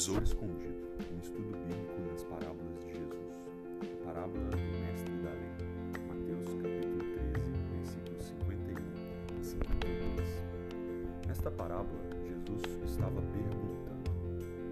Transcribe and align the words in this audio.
Tesouro 0.00 0.24
Escondido, 0.24 0.88
um 1.12 1.18
estudo 1.18 1.58
bíblico 1.58 2.00
das 2.10 2.22
parábolas 2.22 2.74
de 2.80 2.86
Jesus. 2.94 3.38
A 3.82 4.04
parábola 4.06 4.48
do 4.48 4.56
mestre 4.56 5.12
da 5.18 5.28
lei, 5.28 5.52
Mateus 6.08 6.46
capítulo 6.54 7.04
13, 7.34 7.52
versículos 7.74 8.22
51 8.24 9.38
e 9.38 9.44
52. 9.44 10.28
Nesta 11.26 11.50
parábola, 11.50 12.00
Jesus 12.26 12.62
estava 12.90 13.20
perguntando: 13.20 14.10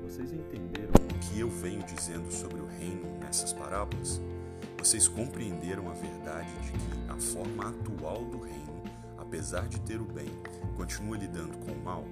Vocês 0.03 0.33
entenderam 0.33 0.95
o 0.95 1.19
que 1.19 1.41
eu 1.41 1.51
venho 1.51 1.83
dizendo 1.83 2.33
sobre 2.33 2.63
o 2.63 2.67
reino 2.67 3.19
nessas 3.21 3.53
parábolas? 3.53 4.23
Vocês 4.79 5.09
compreenderam 5.09 5.91
a 5.91 5.93
verdade 5.93 6.51
de 6.63 6.73
que 6.73 7.11
a 7.11 7.17
forma 7.19 7.69
atual 7.69 8.25
do 8.25 8.39
reino, 8.39 8.83
apesar 9.19 9.69
de 9.69 9.79
ter 9.83 10.01
o 10.01 10.07
bem, 10.07 10.31
continua 10.75 11.19
lidando 11.19 11.59
com 11.59 11.73
o 11.73 11.85
mal? 11.85 12.07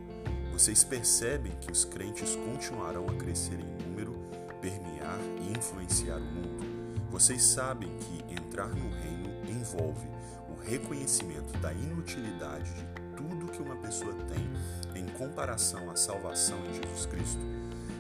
Vocês 0.56 0.83
percebem 0.83 1.52
que 1.60 1.70
os 1.70 1.84
crentes 1.84 2.34
continuarão 2.34 3.06
a 3.10 3.15
crescer 3.16 3.60
em 3.60 3.87
número, 3.87 4.15
permear 4.59 5.19
e 5.42 5.52
influenciar 5.52 6.16
o 6.16 6.24
mundo? 6.24 6.65
Vocês 7.10 7.42
sabem 7.42 7.95
que 7.98 8.32
entrar 8.32 8.69
no 8.69 8.88
reino 8.88 9.51
envolve 9.51 10.09
o 10.48 10.55
reconhecimento 10.62 11.52
da 11.59 11.74
inutilidade 11.74 12.73
de 12.73 12.87
tudo 13.15 13.52
que 13.52 13.60
uma 13.60 13.77
pessoa 13.77 14.15
tem 14.15 14.98
em 14.98 15.06
comparação 15.19 15.91
à 15.91 15.95
salvação 15.95 16.59
em 16.65 16.73
Jesus 16.73 17.04
Cristo? 17.04 17.45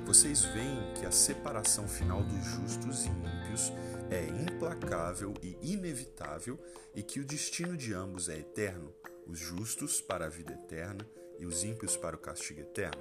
Vocês 0.06 0.46
veem 0.46 0.94
que 0.94 1.04
a 1.04 1.12
separação 1.12 1.86
final 1.86 2.22
dos 2.22 2.42
justos 2.42 3.04
e 3.04 3.10
ímpios 3.10 3.70
é 4.10 4.28
implacável 4.28 5.34
e 5.42 5.58
inevitável 5.60 6.58
e 6.94 7.02
que 7.02 7.20
o 7.20 7.24
destino 7.26 7.76
de 7.76 7.92
ambos 7.92 8.30
é 8.30 8.38
eterno, 8.38 8.94
os 9.26 9.38
justos 9.38 10.00
para 10.00 10.24
a 10.24 10.30
vida 10.30 10.54
eterna 10.54 11.06
e 11.38 11.46
os 11.46 11.64
ímpios 11.64 11.96
para 11.96 12.16
o 12.16 12.18
castigo 12.18 12.60
eterno? 12.60 13.00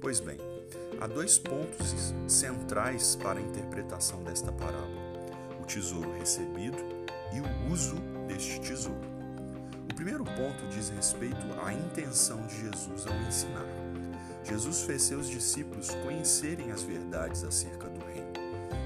Pois 0.00 0.20
bem, 0.20 0.38
há 1.00 1.06
dois 1.06 1.38
pontos 1.38 2.14
centrais 2.28 3.16
para 3.16 3.38
a 3.38 3.42
interpretação 3.42 4.22
desta 4.22 4.52
parábola: 4.52 5.02
o 5.60 5.64
tesouro 5.64 6.12
recebido 6.18 6.78
e 7.32 7.40
o 7.40 7.72
uso 7.72 7.96
deste 8.28 8.60
tesouro. 8.60 9.00
O 9.90 9.94
primeiro 9.94 10.24
ponto 10.24 10.66
diz 10.70 10.90
respeito 10.90 11.46
à 11.64 11.72
intenção 11.72 12.46
de 12.46 12.60
Jesus 12.60 13.06
ao 13.06 13.16
ensinar. 13.22 13.66
Jesus 14.44 14.82
fez 14.82 15.02
seus 15.02 15.28
discípulos 15.28 15.90
conhecerem 16.04 16.70
as 16.70 16.82
verdades 16.82 17.42
acerca 17.42 17.88
do 17.88 18.04
reino. 18.04 18.32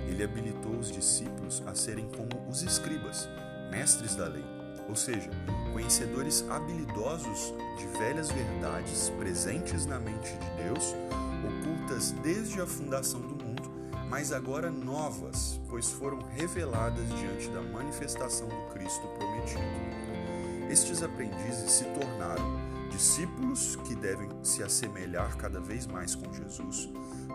Ele 0.09 0.25
habilitou 0.25 0.73
os 0.73 0.91
discípulos 0.91 1.63
a 1.67 1.75
serem 1.75 2.09
como 2.11 2.49
os 2.49 2.63
escribas, 2.63 3.29
mestres 3.71 4.15
da 4.15 4.27
lei 4.27 4.60
ou 4.91 4.97
seja, 4.97 5.31
conhecedores 5.73 6.45
habilidosos 6.51 7.55
de 7.79 7.87
velhas 7.99 8.29
verdades 8.31 9.09
presentes 9.11 9.87
na 9.87 10.01
mente 10.01 10.33
de 10.33 10.65
Deus, 10.65 10.95
ocultas 11.47 12.11
desde 12.25 12.61
a 12.61 12.67
fundação 12.67 13.21
do 13.21 13.37
mundo, 13.43 13.71
mas 14.09 14.33
agora 14.33 14.69
novas, 14.69 15.61
pois 15.69 15.89
foram 15.93 16.19
reveladas 16.35 17.09
diante 17.21 17.49
da 17.51 17.63
manifestação 17.63 18.49
do 18.49 18.73
Cristo 18.73 19.07
prometido. 19.17 19.63
Estes 20.69 21.05
aprendizes 21.05 21.71
se 21.71 21.85
tornaram 21.85 22.59
discípulos 22.91 23.77
que 23.85 23.95
devem 23.95 24.29
se 24.43 24.65
assemelhar 24.65 25.37
cada 25.37 25.61
vez 25.61 25.87
mais 25.87 26.17
com 26.17 26.33
Jesus, 26.35 26.91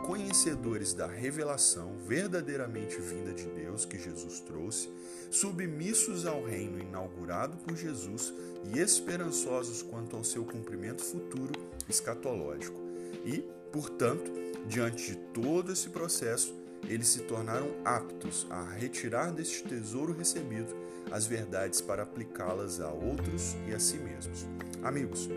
conhecedores 0.05 0.93
da 0.93 1.07
revelação 1.07 1.97
verdadeiramente 2.05 3.01
vinda 3.01 3.33
de 3.33 3.47
Deus 3.47 3.85
que 3.85 3.97
Jesus 3.97 4.39
trouxe, 4.39 4.87
submissos 5.31 6.27
ao 6.27 6.43
reino 6.43 6.79
inaugurado 6.79 7.57
por 7.57 7.75
Jesus 7.75 8.31
e 8.71 8.79
esperançosos 8.79 9.81
quanto 9.81 10.15
ao 10.15 10.23
seu 10.23 10.45
cumprimento 10.45 11.03
futuro 11.03 11.53
escatológico. 11.89 12.79
E, 13.25 13.43
portanto, 13.71 14.31
diante 14.67 15.13
de 15.13 15.17
todo 15.33 15.71
esse 15.71 15.89
processo, 15.89 16.53
eles 16.87 17.07
se 17.07 17.21
tornaram 17.21 17.71
aptos 17.83 18.45
a 18.51 18.63
retirar 18.63 19.31
deste 19.31 19.63
tesouro 19.63 20.13
recebido 20.13 20.71
as 21.11 21.25
verdades 21.25 21.81
para 21.81 22.03
aplicá-las 22.03 22.79
a 22.79 22.91
outros 22.91 23.55
e 23.67 23.73
a 23.73 23.79
si 23.79 23.97
mesmos. 23.97 24.45
Amigos, 24.83 25.27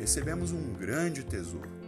recebemos 0.00 0.50
um 0.50 0.72
grande 0.72 1.22
tesouro 1.22 1.85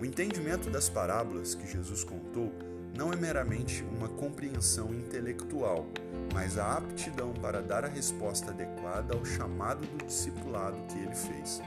o 0.00 0.04
entendimento 0.04 0.70
das 0.70 0.88
parábolas 0.88 1.56
que 1.56 1.66
Jesus 1.66 2.04
contou 2.04 2.52
não 2.96 3.12
é 3.12 3.16
meramente 3.16 3.84
uma 3.96 4.08
compreensão 4.08 4.94
intelectual, 4.94 5.86
mas 6.32 6.56
a 6.56 6.74
aptidão 6.74 7.32
para 7.32 7.60
dar 7.60 7.84
a 7.84 7.88
resposta 7.88 8.50
adequada 8.50 9.16
ao 9.16 9.24
chamado 9.24 9.86
do 9.86 10.04
discipulado 10.04 10.76
que 10.88 10.98
ele 10.98 11.14
fez. 11.14 11.60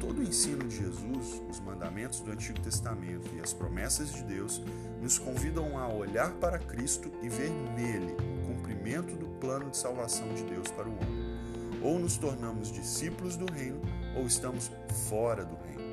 Todo 0.00 0.20
o 0.20 0.22
ensino 0.22 0.66
de 0.66 0.76
Jesus, 0.76 1.42
os 1.50 1.60
mandamentos 1.60 2.20
do 2.20 2.30
Antigo 2.30 2.60
Testamento 2.60 3.28
e 3.34 3.40
as 3.40 3.52
promessas 3.52 4.12
de 4.12 4.22
Deus 4.22 4.62
nos 5.02 5.18
convidam 5.18 5.78
a 5.78 5.88
olhar 5.88 6.32
para 6.32 6.58
Cristo 6.58 7.10
e 7.22 7.28
ver 7.28 7.50
nele 7.50 8.14
o 8.42 8.54
cumprimento 8.54 9.14
do 9.16 9.26
plano 9.38 9.70
de 9.70 9.76
salvação 9.76 10.28
de 10.34 10.44
Deus 10.44 10.70
para 10.70 10.88
o 10.88 10.92
homem. 10.92 11.80
Ou 11.82 11.98
nos 11.98 12.16
tornamos 12.16 12.72
discípulos 12.72 13.36
do 13.36 13.50
reino, 13.52 13.80
ou 14.16 14.26
estamos 14.26 14.70
fora 15.08 15.44
do 15.44 15.56
reino. 15.56 15.85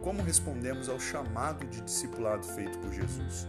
Como 0.00 0.22
respondemos 0.22 0.88
ao 0.88 0.98
chamado 0.98 1.66
de 1.66 1.82
discipulado 1.82 2.46
feito 2.46 2.78
por 2.78 2.90
Jesus? 2.90 3.46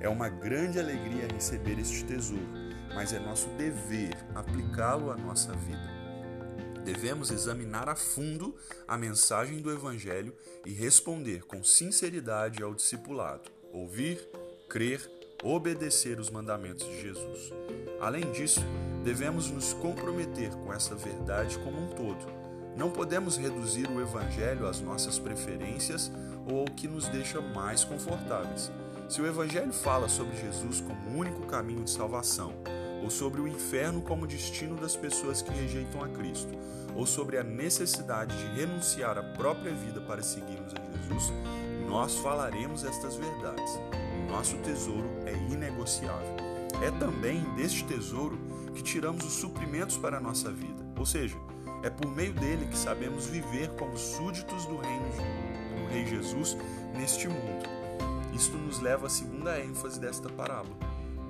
É 0.00 0.08
uma 0.08 0.28
grande 0.28 0.78
alegria 0.78 1.26
receber 1.26 1.78
este 1.78 2.04
tesouro, 2.04 2.46
mas 2.94 3.12
é 3.12 3.18
nosso 3.18 3.48
dever 3.50 4.16
aplicá-lo 4.32 5.10
à 5.10 5.16
nossa 5.16 5.52
vida. 5.52 5.90
Devemos 6.84 7.30
examinar 7.32 7.88
a 7.88 7.96
fundo 7.96 8.54
a 8.86 8.96
mensagem 8.96 9.60
do 9.60 9.72
Evangelho 9.72 10.34
e 10.64 10.72
responder 10.72 11.44
com 11.44 11.64
sinceridade 11.64 12.62
ao 12.62 12.74
discipulado, 12.74 13.50
ouvir, 13.72 14.20
crer, 14.68 15.00
obedecer 15.42 16.20
os 16.20 16.30
mandamentos 16.30 16.86
de 16.86 17.02
Jesus. 17.02 17.52
Além 18.00 18.30
disso, 18.32 18.60
devemos 19.02 19.50
nos 19.50 19.72
comprometer 19.74 20.50
com 20.50 20.72
essa 20.72 20.94
verdade 20.94 21.58
como 21.58 21.78
um 21.78 21.88
todo 21.88 22.51
não 22.76 22.90
podemos 22.90 23.36
reduzir 23.36 23.88
o 23.88 24.00
Evangelho 24.00 24.66
às 24.66 24.80
nossas 24.80 25.18
preferências 25.18 26.10
ou 26.46 26.60
ao 26.60 26.64
que 26.64 26.88
nos 26.88 27.06
deixa 27.08 27.40
mais 27.40 27.84
confortáveis. 27.84 28.70
Se 29.08 29.20
o 29.20 29.26
Evangelho 29.26 29.72
fala 29.72 30.08
sobre 30.08 30.36
Jesus 30.36 30.80
como 30.80 31.10
o 31.10 31.18
único 31.18 31.46
caminho 31.46 31.84
de 31.84 31.90
salvação, 31.90 32.52
ou 33.02 33.10
sobre 33.10 33.40
o 33.40 33.48
inferno 33.48 34.00
como 34.00 34.26
destino 34.26 34.76
das 34.76 34.96
pessoas 34.96 35.42
que 35.42 35.50
rejeitam 35.50 36.02
a 36.02 36.08
Cristo, 36.08 36.52
ou 36.94 37.04
sobre 37.04 37.36
a 37.36 37.42
necessidade 37.42 38.36
de 38.36 38.60
renunciar 38.60 39.18
à 39.18 39.22
própria 39.22 39.72
vida 39.72 40.00
para 40.00 40.22
seguirmos 40.22 40.72
a 40.74 41.02
Jesus, 41.02 41.32
nós 41.88 42.16
falaremos 42.16 42.84
estas 42.84 43.16
verdades. 43.16 43.78
O 44.26 44.30
nosso 44.30 44.56
tesouro 44.58 45.10
é 45.26 45.32
inegociável. 45.52 46.36
É 46.82 46.90
também 46.98 47.42
deste 47.54 47.84
tesouro 47.84 48.38
que 48.74 48.82
tiramos 48.82 49.24
os 49.24 49.34
suprimentos 49.34 49.98
para 49.98 50.16
a 50.16 50.20
nossa 50.20 50.50
vida, 50.50 50.82
ou 50.96 51.04
seja, 51.04 51.36
é 51.82 51.90
por 51.90 52.08
meio 52.14 52.32
dele 52.32 52.66
que 52.66 52.78
sabemos 52.78 53.26
viver 53.26 53.68
como 53.70 53.96
súditos 53.96 54.66
do 54.66 54.76
reino 54.76 55.08
do 55.76 55.86
Rei 55.90 56.06
Jesus 56.06 56.56
neste 56.96 57.26
mundo. 57.28 57.68
Isto 58.32 58.56
nos 58.56 58.80
leva 58.80 59.06
à 59.06 59.10
segunda 59.10 59.60
ênfase 59.60 60.00
desta 60.00 60.28
parábola, 60.28 60.76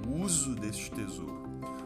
o 0.06 0.22
uso 0.22 0.54
deste 0.54 0.90
tesouro. 0.90 1.42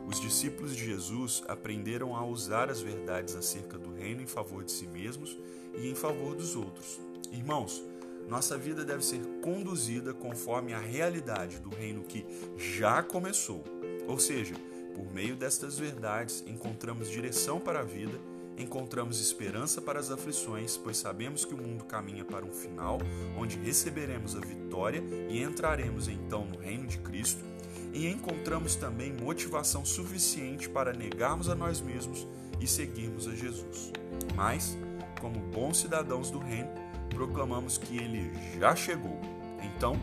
Os 0.06 0.20
discípulos 0.20 0.76
de 0.76 0.84
Jesus 0.84 1.42
aprenderam 1.48 2.14
a 2.14 2.24
usar 2.24 2.70
as 2.70 2.80
verdades 2.80 3.34
acerca 3.34 3.78
do 3.78 3.92
reino 3.92 4.22
em 4.22 4.26
favor 4.26 4.64
de 4.64 4.72
si 4.72 4.86
mesmos 4.86 5.36
e 5.76 5.88
em 5.88 5.94
favor 5.94 6.34
dos 6.34 6.54
outros. 6.54 7.00
Irmãos, 7.32 7.82
nossa 8.28 8.58
vida 8.58 8.84
deve 8.84 9.04
ser 9.04 9.20
conduzida 9.42 10.12
conforme 10.12 10.74
a 10.74 10.78
realidade 10.78 11.60
do 11.60 11.70
reino 11.70 12.02
que 12.04 12.26
já 12.56 13.02
começou. 13.02 13.64
Ou 14.06 14.18
seja, 14.18 14.54
por 14.94 15.12
meio 15.12 15.36
destas 15.36 15.78
verdades 15.78 16.42
encontramos 16.46 17.10
direção 17.10 17.60
para 17.60 17.80
a 17.80 17.84
vida 17.84 18.18
encontramos 18.58 19.20
esperança 19.20 19.80
para 19.80 20.00
as 20.00 20.10
aflições, 20.10 20.76
pois 20.76 20.96
sabemos 20.96 21.44
que 21.44 21.54
o 21.54 21.58
mundo 21.58 21.84
caminha 21.84 22.24
para 22.24 22.44
um 22.44 22.52
final, 22.52 22.98
onde 23.36 23.58
receberemos 23.58 24.34
a 24.34 24.40
vitória 24.40 25.02
e 25.28 25.42
entraremos 25.42 26.08
então 26.08 26.44
no 26.44 26.58
reino 26.58 26.86
de 26.86 26.98
Cristo, 26.98 27.44
e 27.92 28.06
encontramos 28.08 28.76
também 28.76 29.12
motivação 29.12 29.84
suficiente 29.84 30.68
para 30.68 30.92
negarmos 30.92 31.48
a 31.48 31.54
nós 31.54 31.80
mesmos 31.80 32.26
e 32.60 32.66
seguirmos 32.66 33.26
a 33.28 33.34
Jesus. 33.34 33.92
Mas, 34.34 34.76
como 35.20 35.38
bons 35.38 35.78
cidadãos 35.78 36.30
do 36.30 36.38
reino, 36.38 36.68
proclamamos 37.10 37.78
que 37.78 37.96
ele 37.96 38.30
já 38.58 38.74
chegou. 38.74 39.18
Então, 39.62 39.96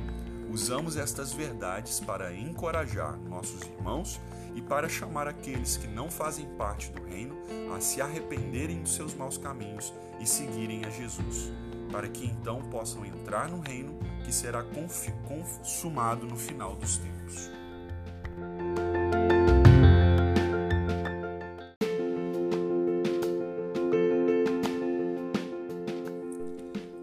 usamos 0.49 0.97
estas 0.97 1.33
verdades 1.33 1.99
para 1.99 2.35
encorajar 2.35 3.17
nossos 3.29 3.61
irmãos 3.61 4.19
e 4.55 4.61
para 4.61 4.89
chamar 4.89 5.27
aqueles 5.27 5.77
que 5.77 5.87
não 5.87 6.09
fazem 6.09 6.45
parte 6.57 6.91
do 6.91 7.03
reino 7.03 7.35
a 7.75 7.79
se 7.79 8.01
arrependerem 8.01 8.81
dos 8.81 8.95
seus 8.95 9.13
maus 9.13 9.37
caminhos 9.37 9.93
e 10.19 10.27
seguirem 10.27 10.85
a 10.85 10.89
Jesus, 10.89 11.51
para 11.91 12.07
que 12.07 12.25
então 12.25 12.61
possam 12.69 13.05
entrar 13.05 13.49
no 13.49 13.59
reino 13.59 13.97
que 14.23 14.33
será 14.33 14.63
consumado 14.63 16.25
no 16.25 16.35
final 16.35 16.75
dos 16.75 16.97
tempos. 16.97 17.51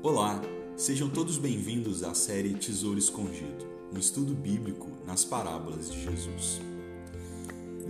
Olá, 0.02 0.41
Sejam 0.81 1.11
todos 1.11 1.37
bem-vindos 1.37 2.02
à 2.02 2.14
série 2.14 2.55
Tesouro 2.55 2.99
Escondido, 2.99 3.67
um 3.94 3.99
estudo 3.99 4.35
bíblico 4.35 4.88
nas 5.06 5.26
parábolas 5.26 5.93
de 5.93 6.02
Jesus. 6.02 6.70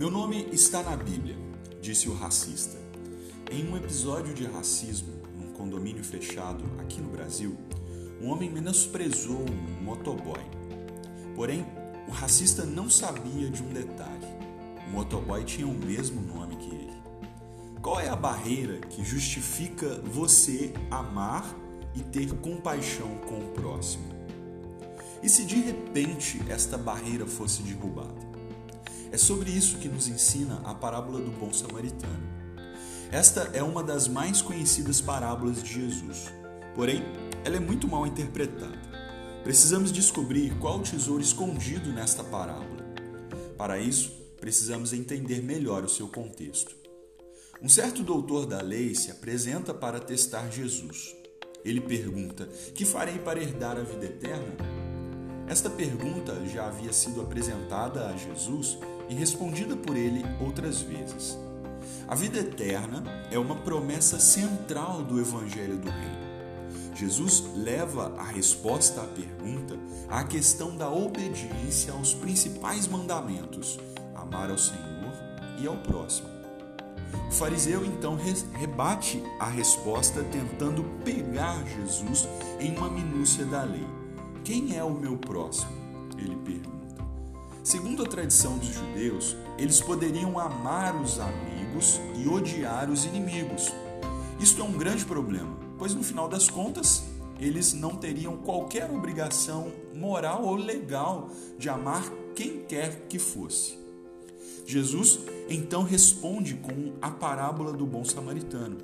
Meu 0.01 0.09
nome 0.09 0.47
está 0.51 0.81
na 0.81 0.95
Bíblia, 0.95 1.37
disse 1.79 2.09
o 2.09 2.15
racista. 2.15 2.75
Em 3.51 3.69
um 3.69 3.77
episódio 3.77 4.33
de 4.33 4.47
racismo 4.47 5.13
num 5.37 5.53
condomínio 5.53 6.03
fechado 6.03 6.63
aqui 6.79 6.99
no 6.99 7.11
Brasil, 7.11 7.55
um 8.19 8.31
homem 8.31 8.49
menosprezou 8.49 9.45
um 9.47 9.83
motoboy. 9.83 10.41
Porém, 11.35 11.67
o 12.07 12.11
racista 12.11 12.65
não 12.65 12.89
sabia 12.89 13.47
de 13.51 13.61
um 13.61 13.67
detalhe: 13.67 14.25
o 14.87 14.89
motoboy 14.89 15.43
tinha 15.43 15.67
o 15.67 15.85
mesmo 15.85 16.19
nome 16.19 16.55
que 16.55 16.73
ele. 16.73 16.97
Qual 17.79 17.99
é 17.99 18.09
a 18.09 18.15
barreira 18.15 18.79
que 18.79 19.05
justifica 19.05 20.01
você 20.03 20.73
amar 20.89 21.45
e 21.93 21.99
ter 21.99 22.33
compaixão 22.39 23.19
com 23.29 23.37
o 23.37 23.51
próximo. 23.51 24.11
E 25.21 25.29
se 25.29 25.45
de 25.45 25.57
repente 25.57 26.41
esta 26.49 26.75
barreira 26.75 27.27
fosse 27.27 27.61
derrubada? 27.61 28.30
É 29.11 29.17
sobre 29.17 29.51
isso 29.51 29.77
que 29.77 29.89
nos 29.89 30.07
ensina 30.07 30.61
a 30.63 30.73
parábola 30.73 31.19
do 31.19 31.31
bom 31.31 31.51
samaritano. 31.51 32.31
Esta 33.11 33.41
é 33.53 33.61
uma 33.61 33.83
das 33.83 34.07
mais 34.07 34.41
conhecidas 34.41 35.01
parábolas 35.01 35.61
de 35.61 35.73
Jesus, 35.73 36.31
porém, 36.73 37.03
ela 37.43 37.57
é 37.57 37.59
muito 37.59 37.89
mal 37.89 38.07
interpretada. 38.07 38.79
Precisamos 39.43 39.91
descobrir 39.91 40.57
qual 40.59 40.77
o 40.77 40.83
tesouro 40.83 41.21
escondido 41.21 41.91
nesta 41.91 42.23
parábola. 42.23 42.85
Para 43.57 43.77
isso, 43.79 44.11
precisamos 44.39 44.93
entender 44.93 45.41
melhor 45.41 45.83
o 45.83 45.89
seu 45.89 46.07
contexto. 46.07 46.73
Um 47.61 47.67
certo 47.67 48.03
doutor 48.03 48.45
da 48.45 48.61
lei 48.61 48.95
se 48.95 49.11
apresenta 49.11 49.73
para 49.73 49.99
testar 49.99 50.49
Jesus. 50.49 51.13
Ele 51.65 51.81
pergunta: 51.81 52.47
Que 52.73 52.85
farei 52.85 53.19
para 53.19 53.41
herdar 53.41 53.77
a 53.77 53.83
vida 53.83 54.05
eterna? 54.05 54.55
Esta 55.47 55.69
pergunta 55.69 56.45
já 56.47 56.67
havia 56.67 56.93
sido 56.93 57.19
apresentada 57.19 58.07
a 58.07 58.15
Jesus 58.15 58.77
e 59.11 59.13
respondida 59.13 59.75
por 59.75 59.97
ele 59.97 60.23
outras 60.39 60.81
vezes. 60.81 61.37
A 62.07 62.15
vida 62.15 62.39
eterna 62.39 63.03
é 63.29 63.37
uma 63.37 63.57
promessa 63.57 64.17
central 64.17 65.03
do 65.03 65.19
Evangelho 65.19 65.77
do 65.77 65.89
Reino. 65.89 66.31
Jesus 66.95 67.43
leva 67.55 68.13
a 68.17 68.23
resposta 68.23 69.01
à 69.01 69.05
pergunta 69.05 69.77
à 70.09 70.23
questão 70.23 70.77
da 70.77 70.89
obediência 70.89 71.91
aos 71.91 72.13
principais 72.13 72.87
mandamentos: 72.87 73.77
amar 74.15 74.49
ao 74.49 74.57
Senhor 74.57 75.13
e 75.61 75.67
ao 75.67 75.75
próximo. 75.77 76.29
O 77.27 77.31
fariseu 77.31 77.85
então 77.85 78.17
rebate 78.53 79.21
a 79.39 79.49
resposta 79.49 80.23
tentando 80.23 80.83
pegar 81.03 81.61
Jesus 81.65 82.29
em 82.61 82.77
uma 82.77 82.89
minúcia 82.89 83.43
da 83.45 83.63
lei. 83.63 83.87
Quem 84.45 84.77
é 84.77 84.83
o 84.83 84.91
meu 84.93 85.17
próximo? 85.17 85.71
Ele 86.17 86.37
pergunta. 86.37 86.80
Segundo 87.63 88.01
a 88.01 88.07
tradição 88.07 88.57
dos 88.57 88.69
judeus, 88.69 89.35
eles 89.55 89.79
poderiam 89.79 90.39
amar 90.39 90.99
os 90.99 91.19
amigos 91.19 92.01
e 92.17 92.27
odiar 92.27 92.89
os 92.89 93.05
inimigos. 93.05 93.71
Isto 94.39 94.61
é 94.61 94.65
um 94.65 94.71
grande 94.71 95.05
problema, 95.05 95.55
pois 95.77 95.93
no 95.93 96.01
final 96.01 96.27
das 96.27 96.49
contas, 96.49 97.03
eles 97.39 97.73
não 97.73 97.95
teriam 97.95 98.37
qualquer 98.37 98.89
obrigação 98.89 99.71
moral 99.93 100.43
ou 100.43 100.55
legal 100.55 101.29
de 101.59 101.69
amar 101.69 102.03
quem 102.35 102.63
quer 102.63 103.05
que 103.07 103.19
fosse. 103.19 103.77
Jesus 104.65 105.19
então 105.47 105.83
responde 105.83 106.55
com 106.55 106.93
a 106.99 107.11
parábola 107.11 107.73
do 107.73 107.85
bom 107.85 108.03
samaritano. 108.03 108.77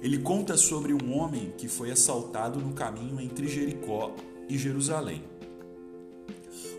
Ele 0.00 0.18
conta 0.18 0.56
sobre 0.56 0.92
um 0.92 1.16
homem 1.18 1.52
que 1.58 1.66
foi 1.66 1.90
assaltado 1.90 2.60
no 2.60 2.72
caminho 2.72 3.20
entre 3.20 3.48
Jericó 3.48 4.14
e 4.48 4.56
Jerusalém. 4.56 5.35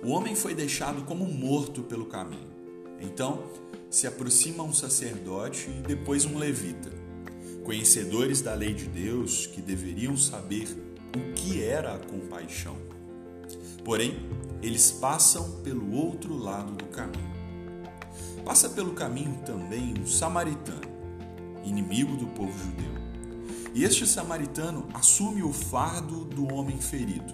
O 0.03 0.09
homem 0.09 0.35
foi 0.35 0.53
deixado 0.53 1.03
como 1.03 1.25
morto 1.25 1.81
pelo 1.83 2.05
caminho. 2.05 2.49
Então 2.99 3.43
se 3.89 4.07
aproxima 4.07 4.63
um 4.63 4.73
sacerdote 4.73 5.69
e 5.69 5.81
depois 5.81 6.25
um 6.25 6.37
levita, 6.37 6.91
conhecedores 7.63 8.41
da 8.41 8.53
lei 8.53 8.73
de 8.73 8.85
Deus 8.85 9.47
que 9.47 9.61
deveriam 9.61 10.17
saber 10.17 10.67
o 11.15 11.33
que 11.33 11.63
era 11.63 11.95
a 11.95 11.99
compaixão. 11.99 12.75
Porém, 13.83 14.17
eles 14.61 14.91
passam 14.91 15.61
pelo 15.63 15.93
outro 15.93 16.37
lado 16.37 16.73
do 16.73 16.85
caminho. 16.85 17.37
Passa 18.43 18.69
pelo 18.69 18.91
caminho 18.91 19.39
também 19.45 19.93
um 19.99 20.05
samaritano, 20.05 20.81
inimigo 21.63 22.15
do 22.17 22.27
povo 22.27 22.57
judeu. 22.57 22.91
E 23.73 23.83
este 23.83 24.05
samaritano 24.07 24.87
assume 24.93 25.43
o 25.43 25.53
fardo 25.53 26.25
do 26.25 26.53
homem 26.53 26.79
ferido. 26.79 27.33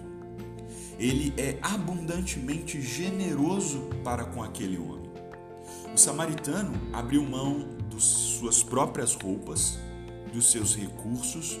Ele 0.98 1.34
é 1.36 1.58
abundantemente 1.60 2.80
generoso 2.80 3.88
para 4.02 4.24
com 4.24 4.42
aquele 4.42 4.78
homem. 4.78 5.10
O 5.92 5.98
samaritano 5.98 6.72
abriu 6.92 7.22
mão 7.24 7.68
de 7.88 8.02
suas 8.02 8.62
próprias 8.62 9.14
roupas, 9.14 9.78
dos 10.32 10.50
seus 10.50 10.76
recursos, 10.76 11.58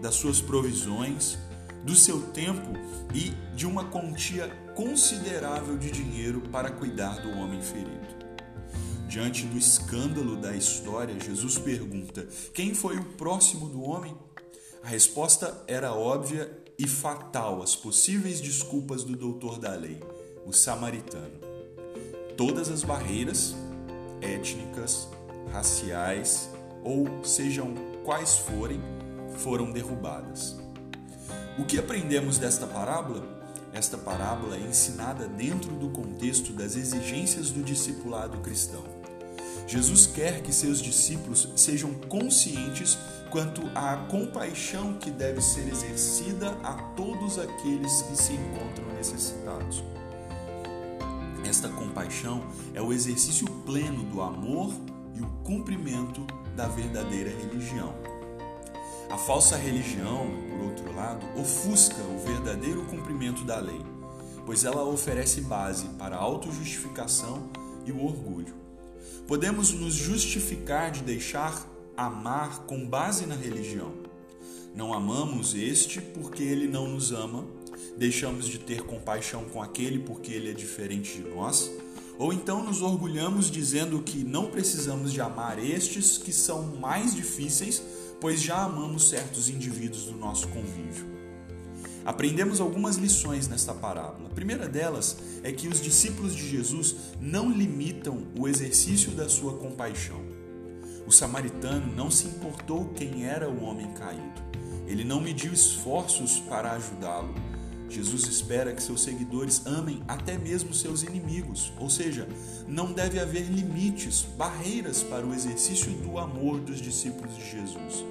das 0.00 0.14
suas 0.14 0.40
provisões, 0.40 1.38
do 1.84 1.94
seu 1.94 2.22
tempo 2.28 2.72
e 3.12 3.30
de 3.54 3.66
uma 3.66 3.84
quantia 3.84 4.48
considerável 4.74 5.76
de 5.76 5.90
dinheiro 5.90 6.40
para 6.50 6.70
cuidar 6.70 7.20
do 7.20 7.30
homem 7.30 7.60
ferido. 7.60 8.24
Diante 9.06 9.44
do 9.44 9.58
escândalo 9.58 10.36
da 10.36 10.56
história, 10.56 11.14
Jesus 11.20 11.58
pergunta: 11.58 12.26
Quem 12.54 12.74
foi 12.74 12.96
o 12.96 13.04
próximo 13.04 13.68
do 13.68 13.82
homem? 13.82 14.16
A 14.82 14.88
resposta 14.88 15.62
era 15.66 15.92
óbvia 15.92 16.50
e 16.78 16.86
fatal 16.86 17.62
às 17.62 17.76
possíveis 17.76 18.40
desculpas 18.40 19.04
do 19.04 19.16
doutor 19.16 19.58
da 19.58 19.74
lei, 19.74 20.00
o 20.44 20.52
samaritano. 20.52 21.38
Todas 22.36 22.68
as 22.68 22.82
barreiras 22.82 23.54
étnicas, 24.20 25.08
raciais 25.52 26.50
ou 26.82 27.24
sejam 27.24 27.74
quais 28.04 28.36
forem, 28.36 28.80
foram 29.38 29.70
derrubadas. 29.70 30.56
O 31.58 31.64
que 31.64 31.78
aprendemos 31.78 32.38
desta 32.38 32.66
parábola? 32.66 33.24
Esta 33.72 33.96
parábola 33.96 34.56
é 34.56 34.60
ensinada 34.60 35.26
dentro 35.26 35.72
do 35.72 35.88
contexto 35.90 36.52
das 36.52 36.76
exigências 36.76 37.50
do 37.50 37.62
discipulado 37.62 38.38
cristão. 38.38 38.84
Jesus 39.66 40.06
quer 40.06 40.42
que 40.42 40.52
seus 40.52 40.80
discípulos 40.80 41.48
sejam 41.56 41.94
conscientes 41.94 42.98
quanto 43.34 43.62
à 43.74 43.96
compaixão 44.08 44.94
que 44.94 45.10
deve 45.10 45.40
ser 45.40 45.66
exercida 45.68 46.52
a 46.62 46.74
todos 46.94 47.36
aqueles 47.36 48.02
que 48.02 48.16
se 48.16 48.32
encontram 48.32 48.86
necessitados. 48.96 49.82
Esta 51.44 51.68
compaixão 51.68 52.44
é 52.72 52.80
o 52.80 52.92
exercício 52.92 53.44
pleno 53.66 54.04
do 54.04 54.22
amor 54.22 54.72
e 55.16 55.20
o 55.20 55.26
cumprimento 55.42 56.24
da 56.54 56.68
verdadeira 56.68 57.28
religião. 57.28 57.92
A 59.10 59.18
falsa 59.18 59.56
religião, 59.56 60.30
por 60.48 60.66
outro 60.66 60.94
lado, 60.94 61.26
ofusca 61.36 62.00
o 62.02 62.20
verdadeiro 62.20 62.84
cumprimento 62.84 63.42
da 63.42 63.58
lei, 63.58 63.84
pois 64.46 64.64
ela 64.64 64.84
oferece 64.84 65.40
base 65.40 65.86
para 65.98 66.14
a 66.14 66.20
autojustificação 66.20 67.48
e 67.84 67.90
o 67.90 68.00
orgulho. 68.00 68.54
Podemos 69.26 69.72
nos 69.72 69.94
justificar 69.94 70.92
de 70.92 71.02
deixar 71.02 71.73
amar 71.96 72.60
com 72.66 72.86
base 72.86 73.26
na 73.26 73.34
religião. 73.34 73.92
Não 74.74 74.92
amamos 74.92 75.54
este 75.54 76.00
porque 76.00 76.42
ele 76.42 76.66
não 76.66 76.88
nos 76.88 77.12
ama, 77.12 77.46
deixamos 77.96 78.46
de 78.46 78.58
ter 78.58 78.82
compaixão 78.82 79.44
com 79.44 79.62
aquele 79.62 80.00
porque 80.00 80.32
ele 80.32 80.50
é 80.50 80.52
diferente 80.52 81.14
de 81.14 81.28
nós, 81.28 81.70
ou 82.18 82.32
então 82.32 82.64
nos 82.64 82.82
orgulhamos 82.82 83.50
dizendo 83.50 84.02
que 84.02 84.24
não 84.24 84.50
precisamos 84.50 85.12
de 85.12 85.20
amar 85.20 85.58
estes 85.58 86.18
que 86.18 86.32
são 86.32 86.76
mais 86.76 87.14
difíceis, 87.14 87.82
pois 88.20 88.40
já 88.42 88.62
amamos 88.64 89.08
certos 89.08 89.48
indivíduos 89.48 90.04
do 90.06 90.16
nosso 90.16 90.48
convívio. 90.48 91.14
Aprendemos 92.04 92.60
algumas 92.60 92.96
lições 92.96 93.48
nesta 93.48 93.72
parábola. 93.72 94.28
A 94.28 94.34
primeira 94.34 94.68
delas 94.68 95.16
é 95.42 95.50
que 95.50 95.68
os 95.68 95.80
discípulos 95.80 96.34
de 96.34 96.48
Jesus 96.48 96.96
não 97.20 97.50
limitam 97.50 98.26
o 98.38 98.46
exercício 98.46 99.10
da 99.12 99.28
sua 99.28 99.54
compaixão. 99.54 100.43
O 101.06 101.12
samaritano 101.12 101.94
não 101.94 102.10
se 102.10 102.26
importou 102.26 102.86
quem 102.94 103.26
era 103.26 103.48
o 103.48 103.62
homem 103.62 103.90
caído. 103.92 104.42
Ele 104.86 105.04
não 105.04 105.20
mediu 105.20 105.52
esforços 105.52 106.38
para 106.40 106.72
ajudá-lo. 106.72 107.34
Jesus 107.88 108.24
espera 108.24 108.72
que 108.72 108.82
seus 108.82 109.02
seguidores 109.02 109.66
amem 109.66 110.02
até 110.08 110.36
mesmo 110.38 110.74
seus 110.74 111.02
inimigos, 111.02 111.72
ou 111.78 111.88
seja, 111.88 112.26
não 112.66 112.92
deve 112.92 113.20
haver 113.20 113.44
limites, 113.44 114.26
barreiras 114.36 115.02
para 115.02 115.26
o 115.26 115.34
exercício 115.34 115.92
do 115.92 116.18
amor 116.18 116.60
dos 116.60 116.80
discípulos 116.80 117.36
de 117.36 117.50
Jesus. 117.50 118.04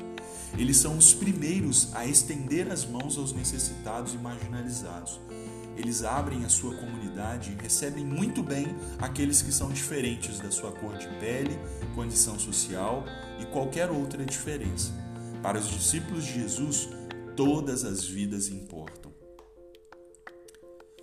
Eles 0.58 0.78
são 0.78 0.98
os 0.98 1.14
primeiros 1.14 1.94
a 1.94 2.06
estender 2.06 2.72
as 2.72 2.86
mãos 2.86 3.18
aos 3.18 3.34
necessitados 3.34 4.14
e 4.14 4.18
marginalizados. 4.18 5.20
Eles 5.75 6.03
abrem 6.03 6.46
a 6.46 6.50
sua 6.50 6.75
comunidade 6.75 7.51
e 7.51 7.62
recebem 7.62 8.06
muito 8.06 8.44
bem 8.44 8.68
aqueles 9.00 9.42
que 9.42 9.51
são 9.51 9.72
diferentes 9.72 10.39
da 10.39 10.51
sua 10.51 10.72
cor 10.72 10.98
de 10.98 11.08
pele, 11.20 11.58
condição 11.96 12.38
social 12.38 13.03
e 13.39 13.46
qualquer 13.48 13.89
outra 13.89 14.24
diferença. 14.25 14.94
Para 15.42 15.58
os 15.58 15.68
discípulos 15.68 16.25
de 16.25 16.34
Jesus, 16.42 16.89
todas 17.36 17.84
as 17.84 18.06
vidas 18.06 18.48
importam. 18.48 19.12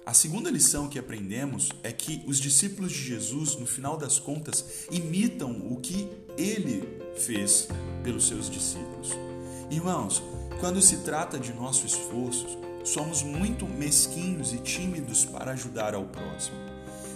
A 0.06 0.14
segunda 0.14 0.50
lição 0.50 0.88
que 0.88 0.98
aprendemos 0.98 1.68
é 1.82 1.92
que 1.92 2.24
os 2.26 2.40
discípulos 2.40 2.90
de 2.90 2.98
Jesus, 2.98 3.54
no 3.56 3.66
final 3.66 3.96
das 3.96 4.18
contas, 4.18 4.86
imitam 4.90 5.68
o 5.70 5.80
que 5.80 6.08
ele 6.36 6.82
fez 7.16 7.68
pelos 8.02 8.26
seus 8.26 8.50
discípulos. 8.50 9.10
Irmãos, 9.70 10.22
quando 10.58 10.82
se 10.82 10.98
trata 10.98 11.38
de 11.38 11.52
nosso 11.52 11.86
esforço, 11.86 12.58
somos 12.84 13.22
muito 13.22 13.66
mesquinhos 13.66 14.52
e 14.52 14.58
tímidos 14.58 15.24
para 15.24 15.52
ajudar 15.52 15.94
ao 15.94 16.04
próximo. 16.04 16.56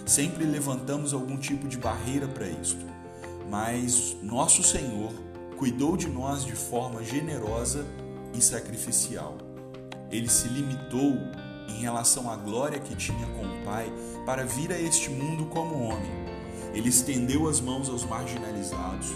Sempre 0.05 0.45
levantamos 0.45 1.13
algum 1.13 1.37
tipo 1.37 1.67
de 1.67 1.77
barreira 1.77 2.27
para 2.27 2.47
isto, 2.47 2.85
mas 3.49 4.15
nosso 4.21 4.63
Senhor 4.63 5.11
cuidou 5.57 5.97
de 5.97 6.07
nós 6.07 6.43
de 6.45 6.55
forma 6.55 7.03
generosa 7.03 7.85
e 8.33 8.41
sacrificial. 8.41 9.37
Ele 10.11 10.29
se 10.29 10.47
limitou 10.47 11.17
em 11.67 11.79
relação 11.79 12.29
à 12.29 12.35
glória 12.35 12.79
que 12.79 12.95
tinha 12.95 13.25
com 13.27 13.45
o 13.45 13.65
Pai 13.65 13.91
para 14.25 14.45
vir 14.45 14.71
a 14.71 14.79
este 14.79 15.09
mundo 15.09 15.45
como 15.47 15.81
homem. 15.81 16.25
Ele 16.73 16.89
estendeu 16.89 17.47
as 17.49 17.59
mãos 17.59 17.89
aos 17.89 18.03
marginalizados, 18.03 19.07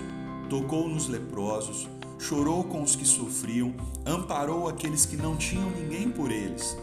tocou 0.49 0.87
nos 0.87 1.07
leprosos, 1.07 1.87
chorou 2.19 2.63
com 2.65 2.83
os 2.83 2.95
que 2.95 3.05
sofriam, 3.05 3.73
amparou 4.05 4.67
aqueles 4.67 5.05
que 5.05 5.15
não 5.15 5.37
tinham 5.37 5.69
ninguém 5.71 6.11
por 6.11 6.31
eles. 6.31 6.77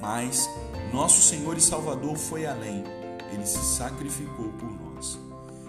Mas 0.00 0.48
nosso 0.92 1.22
Senhor 1.22 1.56
e 1.56 1.60
Salvador 1.60 2.16
foi 2.16 2.46
além, 2.46 2.84
ele 3.32 3.46
se 3.46 3.58
sacrificou 3.76 4.48
por 4.52 4.70
nós. 4.70 5.18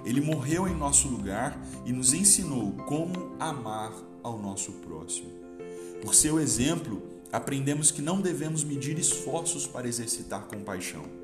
Ele 0.05 0.19
morreu 0.19 0.67
em 0.67 0.75
nosso 0.75 1.07
lugar 1.07 1.57
e 1.85 1.93
nos 1.93 2.13
ensinou 2.13 2.73
como 2.85 3.35
amar 3.39 3.93
ao 4.21 4.37
nosso 4.37 4.73
próximo. 4.73 5.29
Por 6.01 6.13
seu 6.13 6.39
exemplo, 6.39 7.01
aprendemos 7.31 7.89
que 7.89 8.01
não 8.01 8.19
devemos 8.19 8.63
medir 8.63 8.99
esforços 8.99 9.65
para 9.65 9.87
exercitar 9.87 10.47
compaixão. 10.47 11.22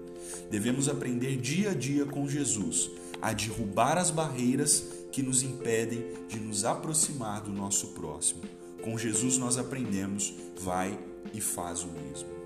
Devemos 0.49 0.87
aprender 0.87 1.37
dia 1.37 1.71
a 1.71 1.73
dia 1.73 2.05
com 2.05 2.27
Jesus 2.27 2.89
a 3.21 3.33
derrubar 3.33 3.97
as 3.97 4.11
barreiras 4.11 4.83
que 5.11 5.21
nos 5.21 5.43
impedem 5.43 6.03
de 6.27 6.39
nos 6.39 6.65
aproximar 6.65 7.41
do 7.41 7.51
nosso 7.51 7.87
próximo. 7.89 8.41
Com 8.83 8.97
Jesus 8.97 9.37
nós 9.37 9.57
aprendemos, 9.57 10.33
vai 10.61 10.97
e 11.33 11.41
faz 11.41 11.83
o 11.83 11.87
mesmo. 11.87 12.39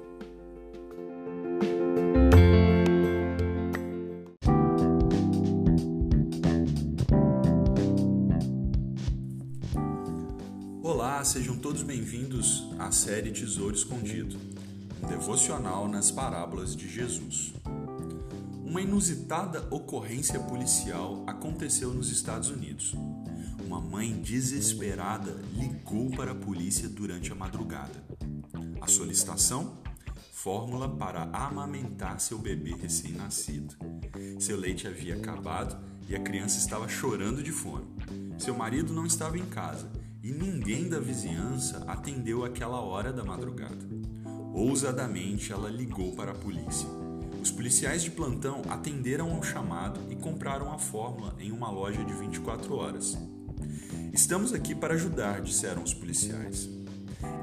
Olá, 10.82 11.24
sejam 11.24 11.56
todos 11.58 11.84
bem-vindos 11.84 12.68
à 12.78 12.92
série 12.92 13.32
Tesouro 13.32 13.75
Escondido, 13.75 14.38
devocional 15.04 15.88
nas 15.88 16.10
parábolas 16.10 16.76
de 16.76 16.90
Jesus. 16.90 17.54
Uma 18.66 18.82
inusitada 18.82 19.68
ocorrência 19.70 20.40
policial 20.40 21.24
aconteceu 21.28 21.94
nos 21.94 22.10
Estados 22.10 22.50
Unidos. 22.50 22.96
Uma 23.66 23.80
mãe 23.80 24.12
desesperada 24.14 25.40
ligou 25.54 26.10
para 26.12 26.32
a 26.32 26.36
polícia 26.36 26.90
durante 26.90 27.32
a 27.32 27.36
madrugada. 27.36 28.04
A 28.82 28.88
solicitação? 28.88 29.78
Fórmula 30.32 30.90
para 30.90 31.30
amamentar 31.32 32.20
seu 32.20 32.38
bebê 32.38 32.74
recém-nascido. 32.76 33.76
Seu 34.40 34.58
leite 34.58 34.88
havia 34.88 35.16
acabado 35.16 35.78
e 36.08 36.16
a 36.16 36.20
criança 36.20 36.58
estava 36.58 36.88
chorando 36.88 37.44
de 37.44 37.52
fome. 37.52 37.86
Seu 38.38 38.56
marido 38.56 38.92
não 38.92 39.06
estava 39.06 39.38
em 39.38 39.46
casa 39.46 39.90
e 40.22 40.32
ninguém 40.32 40.90
da 40.90 41.00
vizinhança 41.00 41.84
atendeu 41.88 42.44
aquela 42.44 42.82
hora 42.82 43.14
da 43.14 43.24
madrugada. 43.24 43.86
Ousadamente 44.54 45.52
ela 45.52 45.68
ligou 45.68 46.12
para 46.14 46.32
a 46.32 46.36
polícia. 46.36 46.88
Os 47.42 47.52
policiais 47.52 48.04
de 48.04 48.12
plantão 48.12 48.62
atenderam 48.70 49.34
ao 49.34 49.42
chamado 49.42 50.00
e 50.12 50.16
compraram 50.16 50.72
a 50.72 50.78
fórmula 50.78 51.36
em 51.40 51.52
uma 51.52 51.72
loja 51.72 52.04
de 52.06 52.14
24 52.14 52.76
horas. 52.76 53.18
Estamos 54.14 54.54
aqui 54.54 54.76
para 54.76 54.94
ajudar, 54.94 55.42
disseram 55.42 55.82
os 55.82 55.94
policiais. 55.94 56.70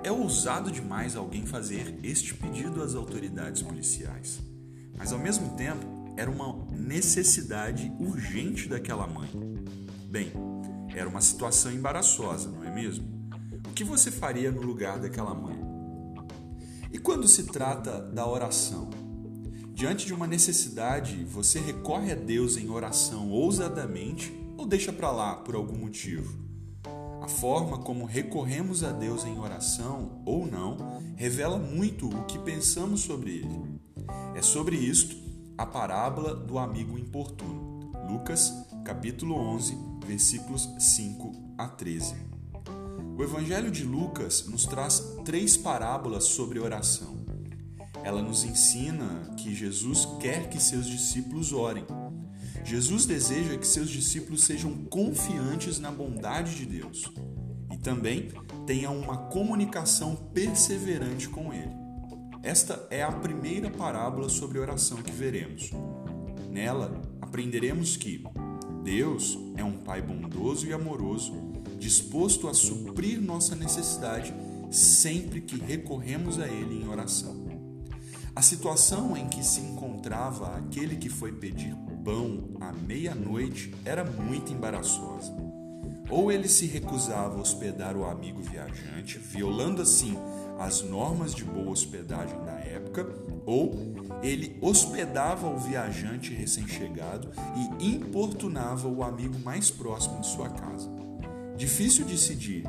É 0.05 0.13
ousado 0.13 0.71
demais 0.71 1.17
alguém 1.17 1.45
fazer 1.45 1.99
este 2.03 2.33
pedido 2.33 2.81
às 2.83 2.95
autoridades 2.95 3.61
policiais, 3.61 4.41
mas 4.97 5.13
ao 5.13 5.19
mesmo 5.19 5.57
tempo 5.57 6.15
era 6.17 6.31
uma 6.31 6.65
necessidade 6.71 7.93
urgente 7.99 8.69
daquela 8.69 9.07
mãe. 9.07 9.29
Bem, 10.07 10.33
era 10.95 11.09
uma 11.09 11.21
situação 11.21 11.73
embaraçosa, 11.73 12.51
não 12.51 12.65
é 12.65 12.73
mesmo? 12.73 13.07
O 13.69 13.73
que 13.73 13.83
você 13.85 14.11
faria 14.11 14.51
no 14.51 14.63
lugar 14.63 14.99
daquela 14.99 15.35
mãe? 15.35 15.70
E 16.93 16.99
quando 16.99 17.29
se 17.29 17.45
trata 17.45 18.01
da 18.01 18.27
oração? 18.27 18.91
Diante 19.73 20.05
de 20.05 20.13
uma 20.13 20.27
necessidade, 20.27 21.25
você 21.25 21.61
recorre 21.61 22.11
a 22.11 22.17
Deus 22.17 22.57
em 22.57 22.69
oração 22.69 23.31
ousadamente 23.31 24.33
ou 24.59 24.67
deixa 24.67 24.93
para 24.93 25.13
lá 25.13 25.37
por 25.37 25.55
algum 25.55 25.79
motivo? 25.79 26.45
A 27.23 27.29
forma 27.29 27.79
como 27.79 28.05
recorremos 28.05 28.83
a 28.83 28.91
Deus 28.91 29.25
em 29.25 29.39
oração 29.39 30.21
ou 30.27 30.47
não 30.47 31.01
revela 31.17 31.59
muito 31.59 32.09
o 32.09 32.25
que 32.25 32.39
pensamos 32.41 33.03
sobre 33.03 33.37
ele. 33.37 33.81
É 34.35 34.43
sobre 34.43 34.75
isto 34.75 35.17
a 35.57 35.65
parábola 35.65 36.35
do 36.35 36.59
amigo 36.59 36.99
importuno. 36.99 37.93
Lucas, 38.11 38.53
capítulo 38.85 39.37
11, 39.37 39.79
versículos 40.05 40.69
5 40.79 41.55
a 41.57 41.69
13. 41.69 42.30
O 43.21 43.23
Evangelho 43.23 43.71
de 43.71 43.85
Lucas 43.85 44.47
nos 44.47 44.65
traz 44.65 44.99
três 45.27 45.55
parábolas 45.55 46.25
sobre 46.25 46.59
oração. 46.59 47.23
Ela 48.03 48.23
nos 48.23 48.45
ensina 48.45 49.35
que 49.37 49.55
Jesus 49.55 50.09
quer 50.19 50.49
que 50.49 50.59
seus 50.59 50.87
discípulos 50.87 51.53
orem. 51.53 51.85
Jesus 52.65 53.05
deseja 53.05 53.59
que 53.59 53.67
seus 53.67 53.91
discípulos 53.91 54.45
sejam 54.45 54.75
confiantes 54.87 55.79
na 55.79 55.91
bondade 55.91 56.55
de 56.55 56.65
Deus 56.65 57.13
e 57.71 57.77
também 57.77 58.31
tenham 58.67 58.99
uma 58.99 59.29
comunicação 59.29 60.17
perseverante 60.33 61.29
com 61.29 61.53
Ele. 61.53 61.77
Esta 62.43 62.89
é 62.91 63.03
a 63.03 63.13
primeira 63.13 63.69
parábola 63.69 64.31
sobre 64.31 64.59
oração 64.59 64.97
que 65.03 65.13
veremos. 65.13 65.71
Nela, 66.49 67.03
aprenderemos 67.21 67.99
que 67.99 68.25
Deus 68.83 69.39
é 69.59 69.63
um 69.63 69.77
Pai 69.77 70.01
bondoso 70.01 70.67
e 70.67 70.73
amoroso, 70.73 71.50
disposto 71.81 72.47
a 72.47 72.55
suprir 72.55 73.21
nossa 73.21 73.57
necessidade 73.57 74.33
sempre 74.71 75.41
que 75.41 75.59
recorremos 75.59 76.39
a 76.39 76.47
Ele 76.47 76.85
em 76.85 76.87
oração. 76.87 77.49
A 78.37 78.43
situação 78.43 79.17
em 79.17 79.27
que 79.29 79.45
se 79.45 79.61
encontrava 79.61 80.57
aquele 80.57 80.97
que 80.97 81.09
foi 81.09 81.33
pedir 81.33 81.75
pão 82.05 82.51
à 82.61 82.73
meia-noite 82.73 83.75
era 83.85 84.05
muito 84.05 84.53
embaraçosa. 84.53 85.33
Ou 86.09 86.31
ele 86.31 86.49
se 86.49 86.67
recusava 86.67 87.37
a 87.37 87.41
hospedar 87.41 87.97
o 87.97 88.05
amigo 88.05 88.41
viajante, 88.41 89.19
violando 89.19 89.83
assim 89.83 90.17
as 90.59 90.83
normas 90.83 91.35
de 91.35 91.45
boa 91.45 91.71
hospedagem 91.71 92.39
da 92.45 92.53
época, 92.53 93.07
ou 93.47 93.75
ele 94.23 94.59
hospedava 94.61 95.49
o 95.49 95.59
viajante 95.59 96.35
recém-chegado 96.35 97.31
e 97.79 97.95
importunava 97.95 98.89
o 98.89 99.03
amigo 99.03 99.39
mais 99.41 99.71
próximo 99.71 100.21
de 100.21 100.27
sua 100.27 100.51
casa. 100.51 101.00
Difícil 101.61 102.07
decidir, 102.07 102.65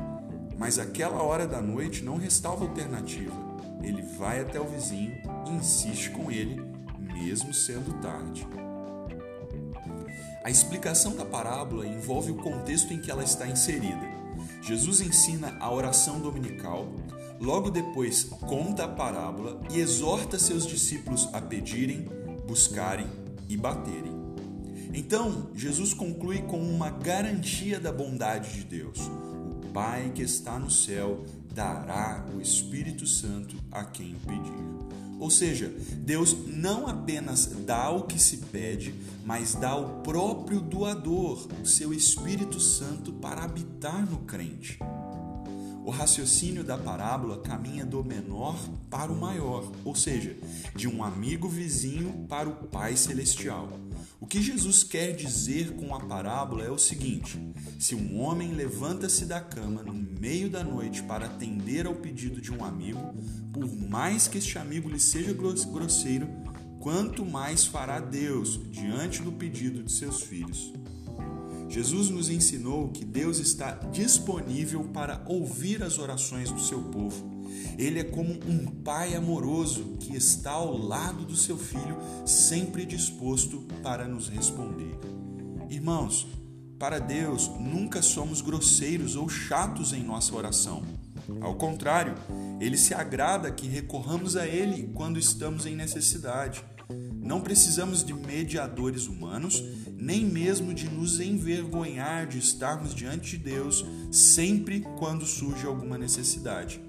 mas 0.58 0.78
aquela 0.78 1.22
hora 1.22 1.46
da 1.46 1.62
noite 1.62 2.04
não 2.04 2.16
restava 2.16 2.64
alternativa 2.64 3.52
ele 3.82 4.02
vai 4.02 4.40
até 4.40 4.60
o 4.60 4.64
vizinho 4.64 5.12
e 5.46 5.50
insiste 5.50 6.10
com 6.10 6.30
ele, 6.30 6.62
mesmo 6.98 7.52
sendo 7.52 8.00
tarde. 8.00 8.46
A 10.44 10.50
explicação 10.50 11.14
da 11.16 11.24
parábola 11.24 11.86
envolve 11.86 12.32
o 12.32 12.36
contexto 12.36 12.92
em 12.92 13.00
que 13.00 13.10
ela 13.10 13.24
está 13.24 13.46
inserida. 13.46 14.10
Jesus 14.62 15.00
ensina 15.00 15.56
a 15.60 15.72
oração 15.72 16.20
dominical, 16.20 16.92
logo 17.40 17.70
depois 17.70 18.24
conta 18.24 18.84
a 18.84 18.88
parábola 18.88 19.60
e 19.70 19.80
exorta 19.80 20.38
seus 20.38 20.66
discípulos 20.66 21.28
a 21.32 21.40
pedirem, 21.40 22.08
buscarem 22.46 23.06
e 23.48 23.56
baterem. 23.56 24.11
Então, 24.94 25.50
Jesus 25.54 25.94
conclui 25.94 26.42
com 26.42 26.60
uma 26.60 26.90
garantia 26.90 27.80
da 27.80 27.90
bondade 27.90 28.52
de 28.52 28.64
Deus. 28.64 28.98
O 28.98 29.72
Pai 29.72 30.12
que 30.14 30.22
está 30.22 30.58
no 30.58 30.70
céu 30.70 31.24
dará 31.54 32.26
o 32.34 32.40
Espírito 32.40 33.06
Santo 33.06 33.56
a 33.70 33.84
quem 33.84 34.14
pedir. 34.26 34.92
Ou 35.18 35.30
seja, 35.30 35.72
Deus 35.98 36.36
não 36.48 36.86
apenas 36.86 37.46
dá 37.64 37.90
o 37.90 38.02
que 38.02 38.18
se 38.18 38.38
pede, 38.38 38.92
mas 39.24 39.54
dá 39.54 39.76
o 39.76 40.00
próprio 40.02 40.60
doador, 40.60 41.48
o 41.62 41.66
seu 41.66 41.94
Espírito 41.94 42.58
Santo, 42.58 43.12
para 43.12 43.44
habitar 43.44 44.04
no 44.04 44.18
crente. 44.18 44.78
O 45.84 45.90
raciocínio 45.90 46.62
da 46.62 46.78
parábola 46.78 47.42
caminha 47.42 47.84
do 47.84 48.04
menor 48.04 48.56
para 48.88 49.10
o 49.10 49.20
maior, 49.20 49.72
ou 49.84 49.96
seja, 49.96 50.36
de 50.76 50.86
um 50.86 51.02
amigo 51.02 51.48
vizinho 51.48 52.24
para 52.28 52.48
o 52.48 52.54
Pai 52.68 52.96
Celestial. 52.96 53.68
O 54.20 54.26
que 54.26 54.40
Jesus 54.40 54.84
quer 54.84 55.10
dizer 55.10 55.72
com 55.72 55.92
a 55.92 55.98
parábola 55.98 56.62
é 56.62 56.70
o 56.70 56.78
seguinte: 56.78 57.36
se 57.80 57.96
um 57.96 58.20
homem 58.20 58.52
levanta-se 58.52 59.24
da 59.24 59.40
cama 59.40 59.82
no 59.82 59.92
meio 59.92 60.48
da 60.48 60.62
noite 60.62 61.02
para 61.02 61.26
atender 61.26 61.84
ao 61.84 61.96
pedido 61.96 62.40
de 62.40 62.52
um 62.52 62.64
amigo, 62.64 63.14
por 63.52 63.66
mais 63.76 64.28
que 64.28 64.38
este 64.38 64.58
amigo 64.58 64.88
lhe 64.88 65.00
seja 65.00 65.32
grosseiro, 65.32 66.28
quanto 66.78 67.26
mais 67.26 67.64
fará 67.64 67.98
Deus 67.98 68.60
diante 68.70 69.20
do 69.20 69.32
pedido 69.32 69.82
de 69.82 69.90
seus 69.90 70.22
filhos. 70.22 70.72
Jesus 71.72 72.10
nos 72.10 72.28
ensinou 72.28 72.90
que 72.90 73.02
Deus 73.02 73.38
está 73.38 73.70
disponível 73.90 74.84
para 74.92 75.24
ouvir 75.26 75.82
as 75.82 75.98
orações 75.98 76.50
do 76.50 76.60
seu 76.60 76.82
povo. 76.82 77.32
Ele 77.78 77.98
é 77.98 78.04
como 78.04 78.34
um 78.46 78.66
pai 78.66 79.14
amoroso 79.14 79.96
que 79.98 80.14
está 80.14 80.50
ao 80.50 80.76
lado 80.76 81.24
do 81.24 81.34
seu 81.34 81.56
filho, 81.56 81.96
sempre 82.26 82.84
disposto 82.84 83.62
para 83.82 84.06
nos 84.06 84.28
responder. 84.28 84.98
Irmãos, 85.70 86.26
para 86.78 86.98
Deus 86.98 87.48
nunca 87.58 88.02
somos 88.02 88.42
grosseiros 88.42 89.16
ou 89.16 89.26
chatos 89.26 89.94
em 89.94 90.02
nossa 90.02 90.36
oração. 90.36 90.82
Ao 91.40 91.54
contrário, 91.54 92.14
ele 92.60 92.76
se 92.76 92.92
agrada 92.92 93.50
que 93.50 93.66
recorramos 93.66 94.36
a 94.36 94.46
Ele 94.46 94.90
quando 94.92 95.18
estamos 95.18 95.64
em 95.64 95.74
necessidade. 95.74 96.62
Não 97.14 97.40
precisamos 97.40 98.04
de 98.04 98.12
mediadores 98.12 99.06
humanos, 99.06 99.62
nem 100.02 100.24
mesmo 100.24 100.74
de 100.74 100.90
nos 100.90 101.20
envergonhar 101.20 102.26
de 102.26 102.36
estarmos 102.36 102.92
diante 102.92 103.38
de 103.38 103.44
Deus 103.44 103.86
sempre 104.10 104.80
quando 104.98 105.24
surge 105.24 105.64
alguma 105.64 105.96
necessidade. 105.96 106.80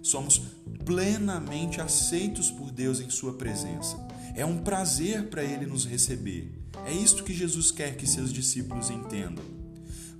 Somos 0.00 0.40
plenamente 0.84 1.80
aceitos 1.80 2.48
por 2.48 2.70
Deus 2.70 3.00
em 3.00 3.10
Sua 3.10 3.32
presença. 3.32 3.98
É 4.36 4.46
um 4.46 4.58
prazer 4.58 5.28
para 5.28 5.42
Ele 5.42 5.66
nos 5.66 5.84
receber. 5.84 6.52
É 6.86 6.92
isto 6.92 7.24
que 7.24 7.34
Jesus 7.34 7.72
quer 7.72 7.96
que 7.96 8.06
seus 8.06 8.32
discípulos 8.32 8.88
entendam. 8.88 9.44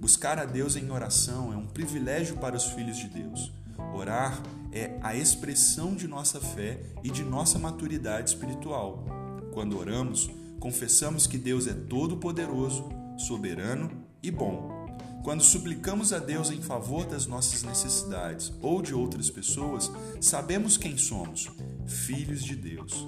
Buscar 0.01 0.37
a 0.37 0.45
Deus 0.45 0.75
em 0.75 0.91
oração 0.91 1.53
é 1.53 1.57
um 1.57 1.69
privilégio 1.69 2.37
para 2.39 2.57
os 2.57 2.65
filhos 2.65 2.97
de 2.97 3.09
Deus. 3.09 3.53
Orar 3.95 4.43
é 4.73 4.99
a 5.03 5.15
expressão 5.15 5.95
de 5.95 6.09
nossa 6.09 6.41
fé 6.41 6.81
e 7.05 7.11
de 7.11 7.23
nossa 7.23 7.61
maturidade 7.61 8.31
espiritual. 8.31 9.05
Quando 9.53 9.79
oramos, 9.79 10.29
confessamos 10.61 11.27
que 11.27 11.39
Deus 11.39 11.67
é 11.67 11.73
todo-poderoso, 11.73 12.89
soberano 13.17 13.91
e 14.23 14.31
bom. 14.31 14.79
Quando 15.25 15.43
suplicamos 15.43 16.13
a 16.13 16.19
Deus 16.19 16.51
em 16.51 16.63
favor 16.63 17.05
das 17.05 17.27
nossas 17.27 17.63
necessidades 17.63 18.53
ou 18.63 18.81
de 18.81 18.95
outras 18.95 19.29
pessoas, 19.29 19.91
sabemos 20.21 20.77
quem 20.77 20.97
somos: 20.97 21.51
filhos 21.87 22.45
de 22.45 22.55
Deus. 22.55 23.07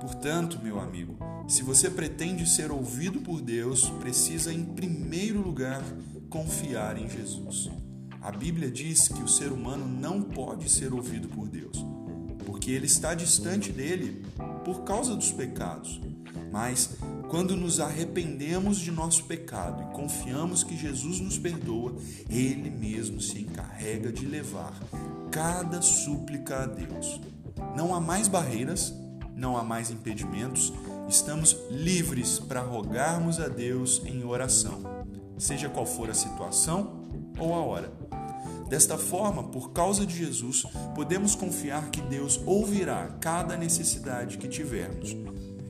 Portanto, 0.00 0.58
meu 0.62 0.80
amigo, 0.80 1.16
se 1.46 1.62
você 1.62 1.88
pretende 1.88 2.48
ser 2.48 2.70
ouvido 2.70 3.20
por 3.20 3.40
Deus, 3.40 3.88
precisa, 4.00 4.52
em 4.52 4.64
primeiro 4.64 5.40
lugar, 5.40 5.82
confiar 6.28 6.96
em 6.96 7.08
Jesus. 7.08 7.70
A 8.20 8.30
Bíblia 8.30 8.70
diz 8.70 9.08
que 9.08 9.22
o 9.22 9.28
ser 9.28 9.52
humano 9.52 9.86
não 9.86 10.22
pode 10.22 10.70
ser 10.70 10.92
ouvido 10.92 11.28
por 11.28 11.48
Deus, 11.48 11.84
porque 12.46 12.70
ele 12.70 12.86
está 12.86 13.14
distante 13.14 13.70
dele 13.70 14.24
por 14.64 14.82
causa 14.84 15.14
dos 15.14 15.30
pecados. 15.30 16.00
Mas 16.50 16.90
quando 17.28 17.56
nos 17.56 17.80
arrependemos 17.80 18.78
de 18.78 18.90
nosso 18.90 19.24
pecado 19.24 19.82
e 19.82 19.94
confiamos 19.94 20.62
que 20.62 20.76
Jesus 20.76 21.20
nos 21.20 21.38
perdoa, 21.38 21.94
ele 22.28 22.70
mesmo 22.70 23.20
se 23.20 23.40
encarrega 23.40 24.12
de 24.12 24.26
levar 24.26 24.78
cada 25.30 25.80
súplica 25.80 26.64
a 26.64 26.66
Deus. 26.66 27.20
Não 27.76 27.94
há 27.94 28.00
mais 28.00 28.28
barreiras, 28.28 28.94
não 29.34 29.56
há 29.56 29.64
mais 29.64 29.90
impedimentos, 29.90 30.72
estamos 31.08 31.56
livres 31.70 32.38
para 32.38 32.60
rogarmos 32.60 33.40
a 33.40 33.48
Deus 33.48 34.02
em 34.04 34.24
oração, 34.24 34.82
seja 35.38 35.68
qual 35.68 35.86
for 35.86 36.10
a 36.10 36.14
situação 36.14 37.02
ou 37.38 37.54
a 37.54 37.62
hora. 37.62 37.92
Desta 38.68 38.96
forma, 38.96 39.44
por 39.44 39.72
causa 39.72 40.06
de 40.06 40.16
Jesus, 40.16 40.64
podemos 40.94 41.34
confiar 41.34 41.90
que 41.90 42.00
Deus 42.00 42.40
ouvirá 42.46 43.08
cada 43.20 43.56
necessidade 43.56 44.38
que 44.38 44.48
tivermos. 44.48 45.14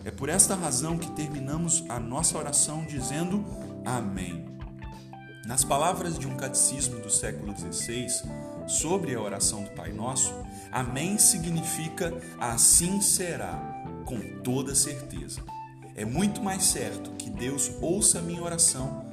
É 0.05 0.11
por 0.11 0.29
esta 0.29 0.55
razão 0.55 0.99
que 0.99 1.11
terminamos 1.13 1.85
a 1.89 2.01
nossa 2.01 2.37
oração 2.37 2.85
dizendo 2.85 3.45
Amém. 3.85 4.45
Nas 5.47 5.65
palavras 5.65 6.19
de 6.19 6.27
um 6.27 6.37
catecismo 6.37 7.01
do 7.01 7.11
século 7.11 7.55
XVI 7.57 8.07
sobre 8.67 9.15
a 9.15 9.21
oração 9.21 9.65
do 9.65 9.71
Pai 9.71 9.93
Nosso, 9.93 10.33
Amém 10.71 11.19
significa 11.19 12.13
assim 12.41 13.01
será, 13.01 13.85
com 14.05 14.19
toda 14.43 14.75
certeza. 14.75 15.41
É 15.95 16.05
muito 16.05 16.43
mais 16.43 16.65
certo 16.65 17.11
que 17.13 17.29
Deus 17.29 17.71
ouça 17.81 18.19
a 18.19 18.23
minha 18.23 18.43
oração 18.43 19.05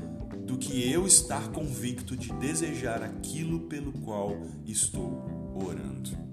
do 0.45 0.58
que 0.58 0.91
eu 0.91 1.06
estar 1.06 1.49
convicto 1.49 2.15
de 2.15 2.34
desejar 2.34 3.04
aquilo 3.04 3.62
pelo 3.62 3.91
qual 3.91 4.36
estou 4.65 5.54
orando. 5.54 6.28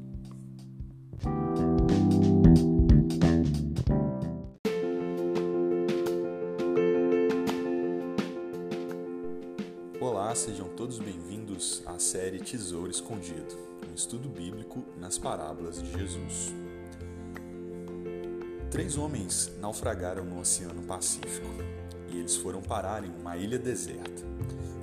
Todos 10.87 11.01
bem-vindos 11.01 11.83
à 11.85 11.99
série 11.99 12.39
Tesouro 12.39 12.89
Escondido, 12.89 13.59
um 13.91 13.93
estudo 13.93 14.29
bíblico 14.29 14.85
nas 15.01 15.19
parábolas 15.19 15.83
de 15.83 15.91
Jesus. 15.91 16.55
Três 18.71 18.97
homens 18.97 19.51
naufragaram 19.59 20.25
no 20.25 20.39
Oceano 20.39 20.81
Pacífico 20.85 21.49
e 22.09 22.19
eles 22.19 22.37
foram 22.37 22.63
parar 22.63 23.03
em 23.03 23.11
uma 23.21 23.37
ilha 23.37 23.59
deserta. 23.59 24.23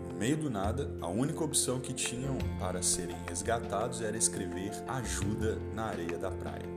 No 0.09 0.19
meio 0.19 0.35
do 0.35 0.49
nada, 0.49 0.93
a 0.99 1.07
única 1.07 1.41
opção 1.41 1.79
que 1.79 1.93
tinham 1.93 2.37
para 2.59 2.81
serem 2.81 3.15
resgatados 3.25 4.01
era 4.01 4.17
escrever 4.17 4.71
ajuda 4.85 5.57
na 5.73 5.85
areia 5.85 6.17
da 6.17 6.31
praia. 6.31 6.67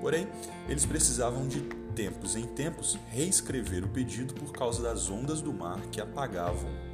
Porém, 0.00 0.26
eles 0.68 0.84
precisavam 0.84 1.46
de 1.46 1.60
tempos 1.94 2.34
em 2.34 2.48
tempos 2.48 2.98
reescrever 3.10 3.84
o 3.84 3.88
pedido 3.88 4.34
por 4.34 4.50
causa 4.50 4.82
das 4.82 5.08
ondas 5.08 5.40
do 5.40 5.52
mar 5.52 5.80
que 5.92 6.00
apagavam. 6.00 6.91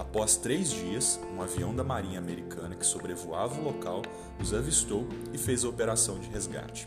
Após 0.00 0.34
três 0.34 0.70
dias, 0.70 1.20
um 1.36 1.42
avião 1.42 1.76
da 1.76 1.84
Marinha 1.84 2.18
Americana 2.18 2.74
que 2.74 2.86
sobrevoava 2.86 3.60
o 3.60 3.62
local 3.62 4.00
os 4.40 4.54
avistou 4.54 5.06
e 5.30 5.36
fez 5.36 5.62
a 5.62 5.68
operação 5.68 6.18
de 6.18 6.26
resgate. 6.30 6.86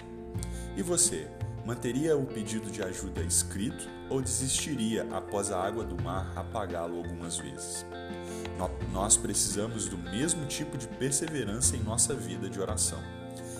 E 0.75 0.81
você, 0.81 1.29
manteria 1.63 2.17
o 2.17 2.25
pedido 2.25 2.71
de 2.71 2.81
ajuda 2.81 3.21
escrito 3.21 3.87
ou 4.09 4.19
desistiria 4.19 5.07
após 5.11 5.51
a 5.51 5.63
água 5.63 5.83
do 5.83 6.01
mar 6.01 6.33
apagá-lo 6.35 6.97
algumas 6.97 7.37
vezes. 7.37 7.85
Nós 8.91 9.15
precisamos 9.15 9.87
do 9.87 9.97
mesmo 9.97 10.47
tipo 10.47 10.75
de 10.75 10.87
perseverança 10.87 11.77
em 11.77 11.83
nossa 11.83 12.15
vida 12.15 12.49
de 12.49 12.59
oração. 12.59 12.99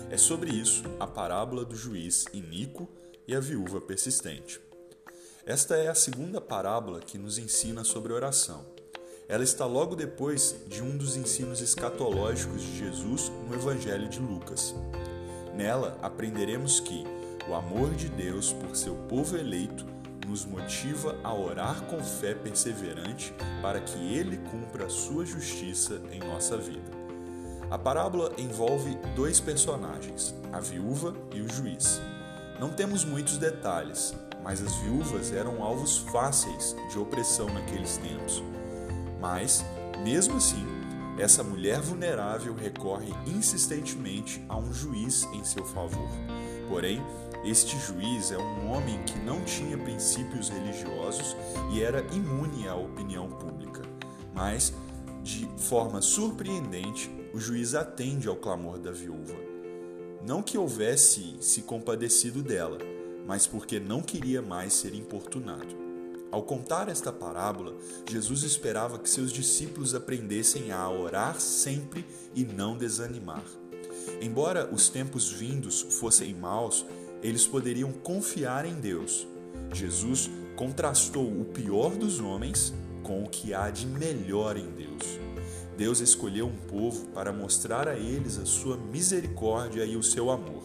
É 0.10 0.18
sobre 0.18 0.50
isso 0.50 0.84
a 1.00 1.06
parábola 1.06 1.64
do 1.64 1.76
juiz 1.76 2.26
iníquo 2.34 2.90
e 3.28 3.36
a 3.36 3.40
viúva 3.40 3.80
persistente. 3.80 4.60
Esta 5.46 5.76
é 5.76 5.90
a 5.90 5.96
segunda 5.96 6.42
parábola 6.42 7.00
que 7.00 7.20
nos 7.20 7.38
ensina 7.38 7.84
sobre 7.84 8.14
oração. 8.14 8.73
Ela 9.28 9.44
está 9.44 9.66
logo 9.66 9.96
depois 9.96 10.56
de 10.68 10.82
um 10.82 10.98
dos 10.98 11.16
ensinos 11.16 11.62
escatológicos 11.62 12.62
de 12.62 12.78
Jesus 12.78 13.32
no 13.48 13.56
Evangelho 13.56 14.10
de 14.10 14.20
Lucas. 14.20 14.76
Nela 15.56 15.98
aprenderemos 16.02 16.80
que 16.80 17.04
o 17.50 17.54
amor 17.54 17.94
de 17.94 18.10
Deus 18.10 18.54
por 18.54 18.76
seu 18.76 18.96
povo 19.08 19.38
eleito 19.38 19.86
nos 20.28 20.46
motiva 20.46 21.16
a 21.24 21.34
orar 21.34 21.82
com 21.84 22.04
fé 22.04 22.34
perseverante 22.34 23.34
para 23.62 23.80
que 23.80 24.14
ele 24.14 24.38
cumpra 24.50 24.86
a 24.86 24.90
sua 24.90 25.26
justiça 25.26 26.02
em 26.12 26.20
nossa 26.20 26.58
vida. 26.58 26.92
A 27.70 27.78
parábola 27.78 28.32
envolve 28.38 28.98
dois 29.16 29.40
personagens, 29.40 30.34
a 30.52 30.60
viúva 30.60 31.14
e 31.34 31.42
o 31.42 31.50
juiz. 31.50 32.02
Não 32.60 32.70
temos 32.70 33.04
muitos 33.04 33.38
detalhes, 33.38 34.14
mas 34.44 34.62
as 34.62 34.76
viúvas 34.76 35.32
eram 35.32 35.64
alvos 35.64 35.98
fáceis 36.12 36.76
de 36.92 37.00
opressão 37.00 37.48
naqueles 37.48 37.98
tempos. 37.98 38.44
Mas, 39.24 39.66
mesmo 40.04 40.36
assim, 40.36 40.66
essa 41.18 41.42
mulher 41.42 41.80
vulnerável 41.80 42.54
recorre 42.54 43.08
insistentemente 43.26 44.44
a 44.50 44.58
um 44.58 44.74
juiz 44.74 45.24
em 45.32 45.46
seu 45.46 45.64
favor. 45.64 46.10
Porém, 46.68 47.02
este 47.46 47.80
juiz 47.80 48.34
é 48.34 48.38
um 48.38 48.70
homem 48.70 49.02
que 49.04 49.18
não 49.20 49.42
tinha 49.46 49.78
princípios 49.78 50.50
religiosos 50.50 51.38
e 51.72 51.82
era 51.82 52.06
imune 52.14 52.68
à 52.68 52.76
opinião 52.76 53.30
pública. 53.30 53.82
Mas, 54.36 54.74
de 55.24 55.48
forma 55.56 56.02
surpreendente, 56.02 57.10
o 57.34 57.40
juiz 57.40 57.76
atende 57.76 58.28
ao 58.28 58.36
clamor 58.36 58.78
da 58.78 58.92
viúva. 58.92 59.36
Não 60.28 60.44
que 60.44 60.58
houvesse 60.58 61.38
se 61.40 61.62
compadecido 61.62 62.44
dela, 62.44 62.78
mas 63.26 63.48
porque 63.48 63.80
não 63.80 64.02
queria 64.02 64.42
mais 64.42 64.74
ser 64.74 64.94
importunado. 64.94 65.83
Ao 66.34 66.42
contar 66.42 66.90
esta 66.90 67.14
parábola, 67.14 67.76
Jesus 68.10 68.42
esperava 68.42 68.98
que 68.98 69.08
seus 69.08 69.32
discípulos 69.32 69.94
aprendessem 69.94 70.72
a 70.72 70.90
orar 70.90 71.40
sempre 71.40 72.04
e 72.34 72.44
não 72.44 72.76
desanimar. 72.76 73.44
Embora 74.20 74.68
os 74.74 74.90
tempos 74.90 75.32
vindos 75.32 75.84
fossem 76.00 76.34
maus, 76.34 76.88
eles 77.22 77.46
poderiam 77.46 77.92
confiar 77.92 78.66
em 78.66 78.74
Deus. 78.74 79.28
Jesus 79.72 80.28
contrastou 80.56 81.40
o 81.40 81.46
pior 81.46 81.92
dos 81.92 82.20
homens 82.20 82.74
com 83.04 83.24
o 83.24 83.30
que 83.30 83.54
há 83.54 83.70
de 83.70 83.86
melhor 83.86 84.58
em 84.58 84.72
Deus. 84.72 85.20
Deus 85.78 86.00
escolheu 86.00 86.48
um 86.48 86.68
povo 86.68 87.10
para 87.10 87.32
mostrar 87.32 87.88
a 87.88 87.96
eles 87.96 88.40
a 88.40 88.46
sua 88.48 88.76
misericórdia 88.76 89.86
e 89.86 89.96
o 89.96 90.02
seu 90.02 90.32
amor. 90.32 90.64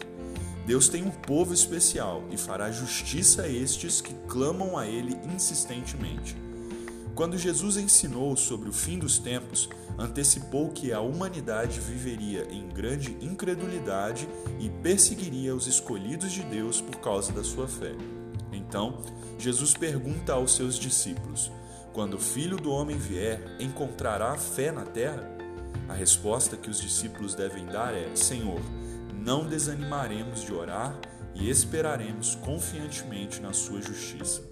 Deus 0.68 0.86
tem 0.86 1.02
um 1.02 1.10
povo 1.10 1.54
especial 1.54 2.22
e 2.30 2.36
fará 2.36 2.70
justiça 2.70 3.44
a 3.44 3.48
estes 3.48 4.02
que 4.02 4.12
clamam 4.28 4.76
a 4.76 4.86
Ele 4.86 5.16
insistentemente. 5.34 6.36
Quando 7.14 7.38
Jesus 7.38 7.78
ensinou 7.78 8.36
sobre 8.36 8.68
o 8.68 8.72
fim 8.72 8.98
dos 8.98 9.18
tempos, 9.18 9.66
antecipou 9.98 10.68
que 10.68 10.92
a 10.92 11.00
humanidade 11.00 11.80
viveria 11.80 12.46
em 12.50 12.68
grande 12.68 13.16
incredulidade 13.22 14.28
e 14.60 14.68
perseguiria 14.68 15.54
os 15.54 15.66
escolhidos 15.66 16.32
de 16.32 16.42
Deus 16.42 16.82
por 16.82 16.96
causa 16.96 17.32
da 17.32 17.42
sua 17.42 17.66
fé. 17.66 17.94
Então, 18.52 18.98
Jesus 19.38 19.72
pergunta 19.72 20.34
aos 20.34 20.54
seus 20.54 20.78
discípulos: 20.78 21.50
Quando 21.94 22.18
o 22.18 22.20
filho 22.20 22.58
do 22.58 22.70
homem 22.70 22.98
vier, 22.98 23.56
encontrará 23.58 24.36
fé 24.36 24.70
na 24.70 24.84
terra? 24.84 25.26
A 25.88 25.94
resposta 25.94 26.58
que 26.58 26.68
os 26.68 26.78
discípulos 26.78 27.34
devem 27.34 27.64
dar 27.64 27.94
é: 27.94 28.14
Senhor, 28.14 28.60
não 29.18 29.46
desanimaremos 29.46 30.42
de 30.42 30.52
orar 30.52 30.98
e 31.34 31.50
esperaremos 31.50 32.34
confiantemente 32.36 33.40
na 33.40 33.52
Sua 33.52 33.80
justiça. 33.80 34.42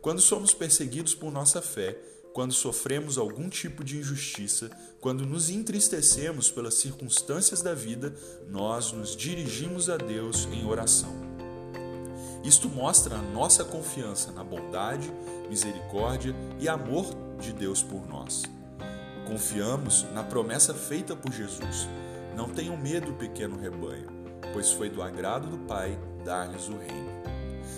Quando 0.00 0.20
somos 0.20 0.52
perseguidos 0.52 1.14
por 1.14 1.32
nossa 1.32 1.62
fé, 1.62 1.98
quando 2.32 2.52
sofremos 2.52 3.16
algum 3.16 3.48
tipo 3.48 3.84
de 3.84 3.98
injustiça, 3.98 4.70
quando 5.00 5.24
nos 5.24 5.48
entristecemos 5.48 6.50
pelas 6.50 6.74
circunstâncias 6.74 7.62
da 7.62 7.74
vida, 7.74 8.14
nós 8.48 8.92
nos 8.92 9.16
dirigimos 9.16 9.88
a 9.88 9.96
Deus 9.96 10.46
em 10.52 10.66
oração. 10.66 11.14
Isto 12.42 12.68
mostra 12.68 13.16
a 13.16 13.22
nossa 13.22 13.64
confiança 13.64 14.30
na 14.32 14.44
bondade, 14.44 15.10
misericórdia 15.48 16.34
e 16.60 16.68
amor 16.68 17.06
de 17.40 17.52
Deus 17.52 17.82
por 17.82 18.06
nós. 18.06 18.42
Confiamos 19.26 20.04
na 20.12 20.22
promessa 20.22 20.74
feita 20.74 21.16
por 21.16 21.32
Jesus 21.32 21.88
não 22.34 22.48
tenham 22.48 22.76
medo, 22.76 23.12
pequeno 23.12 23.56
rebanho, 23.56 24.08
pois 24.52 24.72
foi 24.72 24.88
do 24.88 25.02
agrado 25.02 25.48
do 25.48 25.58
Pai 25.58 25.98
dar-lhes 26.24 26.68
o 26.68 26.76
reino. 26.76 27.24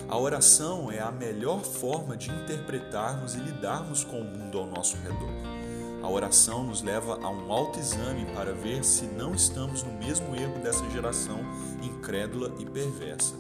A 0.09 0.17
oração 0.17 0.91
é 0.91 1.01
a 1.01 1.11
melhor 1.11 1.63
forma 1.63 2.17
de 2.17 2.31
interpretarmos 2.31 3.35
e 3.35 3.39
lidarmos 3.39 4.05
com 4.05 4.21
o 4.21 4.25
mundo 4.25 4.59
ao 4.59 4.67
nosso 4.67 4.97
redor. 4.99 5.57
A 6.03 6.09
oração 6.09 6.65
nos 6.65 6.83
leva 6.83 7.19
a 7.21 7.29
um 7.29 7.51
autoexame 7.51 8.25
para 8.27 8.53
ver 8.53 8.85
se 8.85 9.07
não 9.07 9.35
estamos 9.35 9.83
no 9.83 9.93
mesmo 9.93 10.37
erro 10.37 10.61
dessa 10.63 10.89
geração 10.91 11.41
incrédula 11.83 12.53
e 12.61 12.65
perversa. 12.65 13.35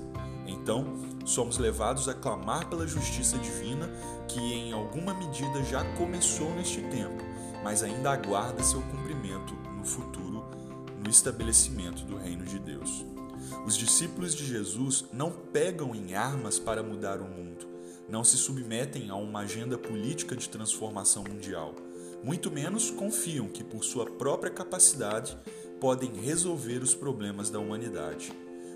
Então, 0.46 0.85
somos 1.24 1.59
levados 1.59 2.09
a 2.09 2.14
clamar 2.14 2.68
pela 2.68 2.87
justiça 2.87 3.38
divina 3.38 3.88
que, 4.26 4.40
em 4.40 4.72
alguma 4.72 5.14
medida, 5.14 5.62
já 5.64 5.85
começou 5.94 6.50
neste 6.55 6.81
tempo, 6.83 7.22
mas 7.62 7.83
ainda 7.85 8.11
aguarda 8.11 8.62
seu 8.62 8.83
cumprimento 8.83 9.55
no 9.76 9.85
futuro 9.85 10.36
no 11.07 11.11
estabelecimento 11.11 12.03
do 12.05 12.16
reino 12.16 12.45
de 12.45 12.59
Deus. 12.59 13.07
Os 13.64 13.77
discípulos 13.77 14.35
de 14.35 14.45
Jesus 14.45 15.05
não 15.12 15.31
pegam 15.31 15.95
em 15.95 16.14
armas 16.14 16.59
para 16.59 16.83
mudar 16.83 17.21
o 17.21 17.29
mundo, 17.29 17.64
não 18.09 18.25
se 18.25 18.37
submetem 18.37 19.09
a 19.09 19.14
uma 19.14 19.40
agenda 19.40 19.79
política 19.79 20.35
de 20.35 20.49
transformação 20.49 21.23
mundial, 21.23 21.77
muito 22.25 22.51
menos 22.51 22.90
confiam 22.90 23.47
que, 23.47 23.62
por 23.62 23.85
sua 23.85 24.05
própria 24.05 24.51
capacidade, 24.51 25.38
podem 25.81 26.12
resolver 26.12 26.83
os 26.83 26.92
problemas 26.92 27.51
da 27.51 27.61
humanidade. 27.61 28.33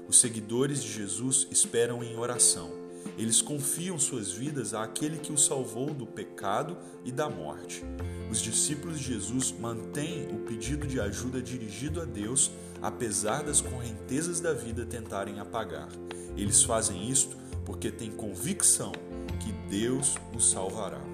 Os 0.07 0.21
seguidores 0.21 0.81
de 0.85 0.93
Jesus 0.93 1.49
esperam 1.51 2.01
em 2.05 2.16
oração. 2.16 2.80
Eles 3.16 3.42
confiam 3.42 3.98
suas 3.98 4.30
vidas 4.32 4.72
àquele 4.74 5.18
que 5.18 5.32
os 5.32 5.44
salvou 5.44 5.92
do 5.92 6.06
pecado 6.06 6.76
e 7.04 7.12
da 7.12 7.28
morte. 7.28 7.84
Os 8.30 8.40
discípulos 8.40 8.98
de 8.98 9.06
Jesus 9.06 9.52
mantêm 9.52 10.28
o 10.34 10.38
pedido 10.40 10.86
de 10.86 11.00
ajuda 11.00 11.42
dirigido 11.42 12.00
a 12.00 12.04
Deus, 12.04 12.50
apesar 12.80 13.42
das 13.42 13.60
correntezas 13.60 14.40
da 14.40 14.52
vida 14.52 14.86
tentarem 14.86 15.40
apagar. 15.40 15.88
Eles 16.36 16.62
fazem 16.62 17.10
isto 17.10 17.36
porque 17.64 17.90
têm 17.90 18.10
convicção 18.10 18.92
que 19.40 19.52
Deus 19.68 20.14
os 20.36 20.50
salvará. 20.50 21.10